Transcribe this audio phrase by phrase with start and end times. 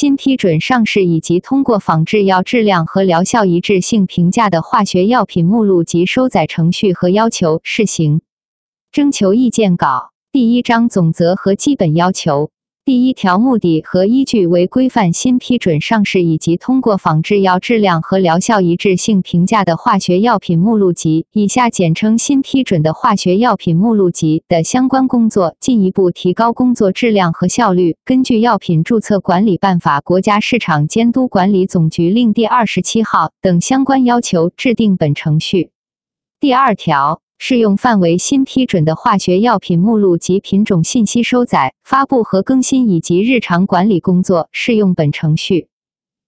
[0.00, 8.22] 新批准上市以及通过仿制药质量和疗效一致性评价的化学药品目录及收载程序和要求（试行）
[8.92, 12.52] 征求意见稿第一章总则和基本要求。
[12.88, 27.98] 第一条目的和依据为规范新批准上市以及通过仿制药质量和疗效一致性评价的化学药品目录集（以下简称新批准的化学药品目录集）的相关工作，进一步提高工作质量和效率。
[28.06, 35.72] 根据《药品注册管理办法》、国家市场监督管理总局令第二十七号等相关要求，制定本程序。
[36.40, 37.20] 第二条。
[37.38, 45.68] 适用范围新批准的化学药品目录及品种信息收载、发布和更新以及日常管理工作适用本程序。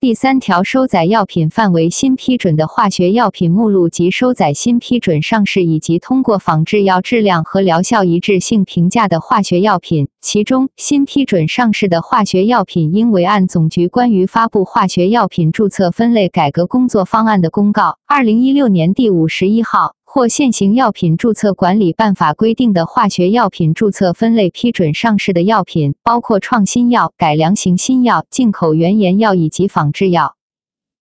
[0.00, 30.36] 第三条，收载药品范围新批准的化学药品目录及收载新批准上市以及通过仿制药质量和疗效一致性评价的化学药品，其中新批准上市的化学药品应为按总局关于发布化学药品注册分类改革工作方案的公告（二零一六年第五十一号）或现行药品注册管理办法规定的化学药品注册分类批准上市的药品，包括创新药、改良型新药、进口原研药以及仿制药。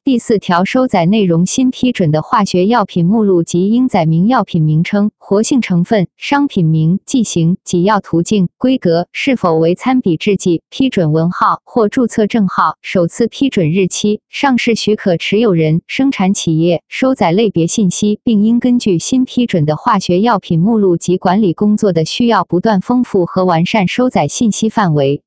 [0.04, 25.22] 第四条，收载内容新批准的化学药品目录及应载明药品名称、活性成分、商品名、剂型、给药途径、规格是否为参比制剂、批准文号或注册证号、首次批准日期、上市许可持有人、生产企业、收载类别信息，并应根据新批准的化学药品目录及管理工作的需要，不断丰富和完善收载信息范围。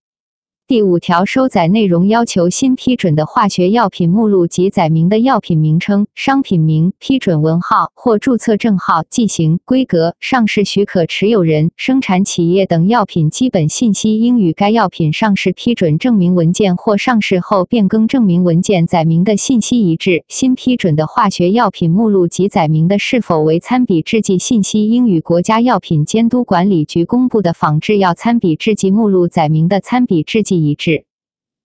[0.67, 20.25] 第五条，收载内容要求新批准的化学药品目录及载明的药品名称、商品名、批准文号或注册证号、剂型、规格、上市许可持有人、生产企业等药品基本信息，应与该药品上市批准证明文件或上市后变更证明文件载明的信息一致。
[20.29, 30.54] 新批准的化学药品目录及载明的是否为参比制剂信息，应与国家药品监督管理局公布的仿制药参比制剂目录载明的参比制剂。
[30.55, 31.07] 一致。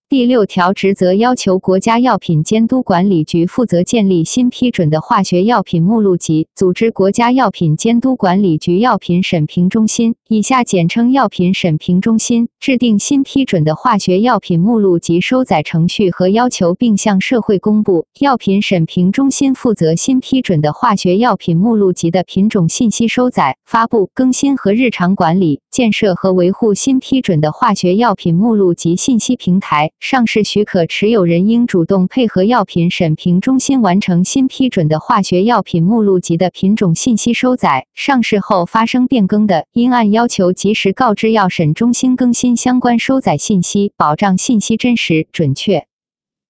[0.09, 18.07] 第六条职责要求，国家药品监督管理局负责建立新批准的化学药品目录集，组织国家药品监督管理局药品审评中心（以下简称药品审评中心），制定新批准的化学药品目录及收载程序和要求，并向社会公布。
[18.19, 29.91] 药品审评中心负责新批准的化学药品目录集的品种信息收载、发布、更新和日常管理，建设和维护新批准的化学药品目录及信息平台。
[29.99, 37.85] 上市许可持有人应主动配合药品审评中心完成新批准的化学药品目录及的品种信息收载。
[37.93, 45.85] 上市后发生变更的，应按要求及时告知药审中心更新相关收载信息，保障信息真实准确。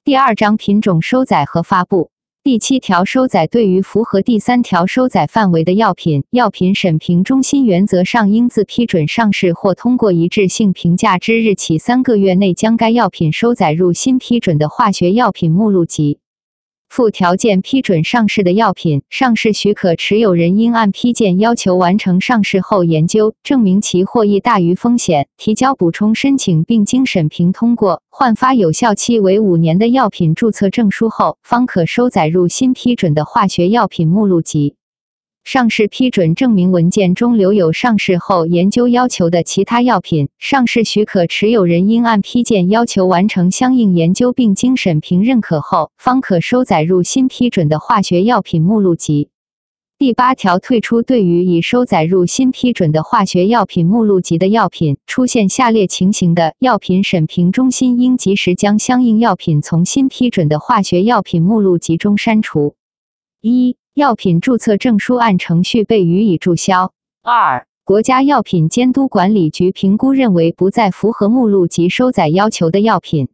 [0.04, 2.12] 第二章品种收载和发布。
[2.50, 16.18] 第七条，收载对于符合第三条收载范围的药品，药品审评中心原则上应自批准上市或通过一致性评价之日起三个月内，将该药品收载入新批准的化学药品目录集。
[16.90, 34.78] 附条件批准上市的药品，上市许可持有人应按批件要求完成上市后研究，证明其获益大于风险，提交补充申请并经审评通过，换发有效期为五年的药品注册证书后，方可收载入新批准的化学药品目录集。
[35.52, 49.30] 上市批准证明文件中留有上市后研究要求的其他药品，上市许可持有人应按批件要求完成相应研究，并经审评认可后，方可收载入新批准的化学药品目录集。
[49.98, 62.76] 第八条，退出对于已收载入新批准的化学药品目录集的药品，出现下列情形的，药品审评中心应及时将相应药品从新批准的化学药品目录集中删除。
[63.42, 66.94] 一药品注册证书按程序被予以注销。
[67.22, 73.28] 二、国家药品监督管理局评估认为不再符合目录及收载要求的药品。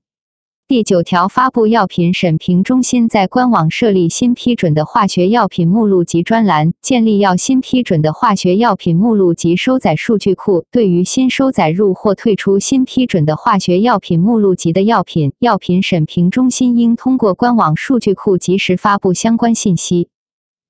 [0.68, 10.66] 第九条，发布药品审评中心在官网设立新批准的化学药品目录及专栏，建立要新批准的化学药品目录及收载数据库。
[10.72, 20.10] 对于新收载入或退出新批准的化学药品目录及的药品，药品审评中心应通过官网数据库及时发布相关信息。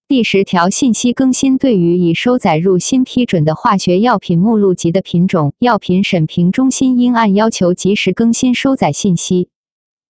[0.08, 9.50] 第十条，信息更新对于已收载入新批准的化学药品目录级的品种，药品审评中心应按要求及时更新收载信息。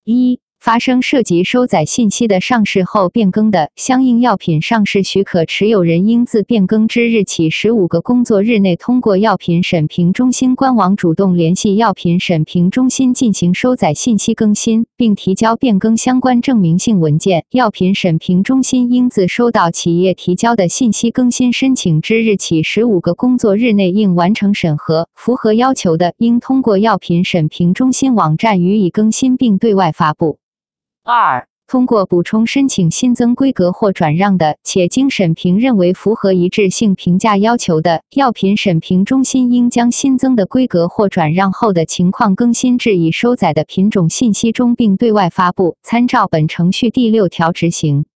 [0.03, 17.45] 一发生涉及收载信息的上市后变更的，相应药品上市许可持有人应自变更之日起十五个工作日内，通过药品审评中心官网主动联系药品审评中心进行收载信息更新，并提交变更相关证明性文件。
[17.51, 30.39] 药品审评中心应自收到企业提交的信息更新申请之日起十五个工作日内，应完成审核，符合要求的，应通过药品审评中心网站予以更新并对外发布。
[31.07, 45.77] 二、通过补充申请新增规格或转让的，且经审评认为符合一致性评价要求的，药品审评中心应将新增的规格或转让后的情况更新至已收载的品种信息中，并对外发布。
[45.83, 48.07] 参照本程序第六条执行。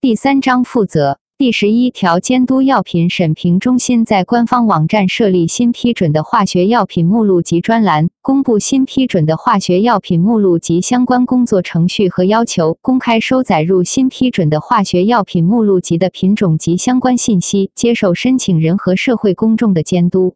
[0.00, 1.19] 第三章负责。
[1.40, 20.34] 第十一条，监督药品审评中心在官方网站设立新批准的化学药品目录及专栏，公布新批准的化学药品目录及相关工作程序和要求，公开收载入新批准的化学药品目录及的品种及相关信息，接受申请人和社会公众的监督。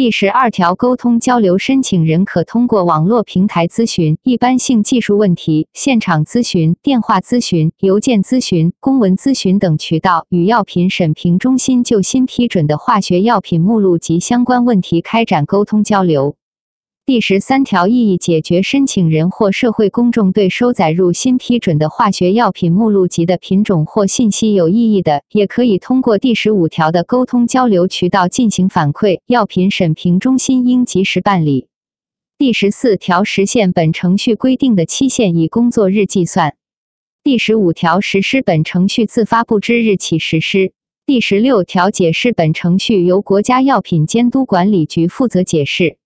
[0.00, 16.34] 第十二条，沟通交流申请人可通过网络平台咨询一般性技术问题、现场咨询、电话咨询、邮件咨询、公文咨询等渠道，与药品审评中心就新批准的化学药品目录及相关问题开展沟通交流。
[17.10, 31.66] 第十三条，异议解决申请人或社会公众对收载入新批准的化学药品目录及的品种或信息有异议的，也可以通过第十五条的沟通交流渠道进行反馈，药品审评中心应及时办理。
[32.38, 36.54] 第十四条，实现本程序规定的期限以工作日计算。
[37.24, 40.72] 第十五条，实施本程序自发布之日起实施。
[41.06, 45.96] 第十六条，解释本程序由国家药品监督管理局负责解释。